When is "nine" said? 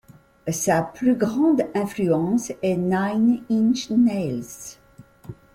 2.75-3.43